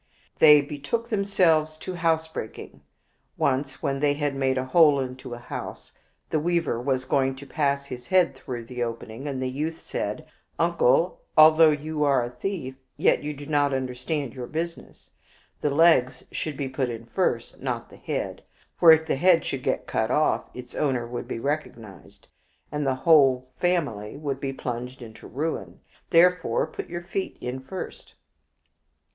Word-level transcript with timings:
They 0.39 0.61
betook 0.61 1.09
themselves 1.09 1.77
to 1.77 1.93
housebreaking. 1.93 2.81
Once 3.37 3.83
when 3.83 3.99
they 3.99 4.15
had 4.15 4.33
made 4.33 4.57
a 4.57 4.65
hole 4.65 4.99
into 4.99 5.35
a 5.35 5.37
house, 5.37 5.91
and 5.91 5.97
the 6.31 6.39
weaver 6.39 6.81
was 6.81 7.05
going 7.05 7.35
to 7.35 7.45
pass 7.45 7.85
his 7.85 8.07
head 8.07 8.33
through 8.33 8.65
the 8.65 8.81
opening, 8.81 9.25
the 9.37 9.47
youth 9.47 9.79
said," 9.79 10.27
Uncle, 10.67 11.21
although 11.37 11.69
you 11.69 12.03
are 12.03 12.25
a 12.25 12.31
thief, 12.31 12.73
yet 12.97 13.21
you 13.21 13.35
do 13.35 13.45
not 13.45 13.75
under 13.75 13.93
stand 13.93 14.33
your 14.33 14.47
business. 14.47 15.11
The 15.61 15.69
legs 15.69 16.25
should 16.31 16.57
be 16.57 16.67
put 16.67 16.89
in 16.89 17.05
first, 17.05 17.61
not 17.61 17.91
the 17.91 17.97
head. 17.97 18.41
For 18.79 18.91
if 18.91 19.05
the 19.05 19.17
head 19.17 19.45
should 19.45 19.61
get 19.61 19.85
cut 19.85 20.09
off, 20.09 20.49
its 20.55 20.73
owner 20.73 21.05
would 21.05 21.27
be 21.27 21.37
recognized, 21.37 22.27
and 22.71 22.87
his 22.87 22.97
whole 22.97 23.49
family 23.51 24.17
would 24.17 24.39
be 24.39 24.51
plunged 24.51 25.03
into 25.03 25.27
ruin. 25.27 25.79
Therefore 26.09 26.65
put 26.65 26.89
your 26.89 27.03
feet 27.03 27.37
in 27.39 27.59
first." 27.59 28.15